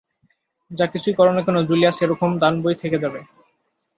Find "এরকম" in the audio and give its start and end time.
2.01-2.31